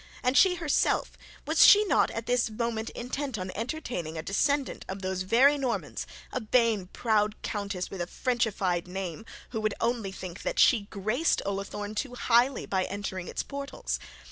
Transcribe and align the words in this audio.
And 0.23 0.35
she 0.35 0.55
herself, 0.55 1.15
was 1.45 1.75
not 1.87 2.09
she 2.09 2.15
at 2.17 2.25
this 2.25 2.49
moment 2.49 2.89
intent 2.89 3.37
on 3.37 3.51
entertaining 3.53 4.17
a 4.17 4.23
descendant 4.23 4.83
of 4.89 5.03
those 5.03 5.21
very 5.21 5.59
Normand, 5.59 6.05
a 6.33 6.39
vain 6.39 6.87
proud 6.87 7.39
countess 7.43 7.91
with 7.91 8.01
a 8.01 8.07
frenchified 8.07 8.87
name, 8.87 9.27
who 9.51 9.61
would 9.61 9.75
only 9.79 10.11
think 10.11 10.41
that 10.41 10.57
she 10.57 10.87
graced 10.89 11.43
Ullathorne 11.45 11.93
too 11.93 12.15
highly 12.15 12.65
by 12.65 12.85
entering 12.85 13.27
its 13.27 13.43
portals? 13.43 13.99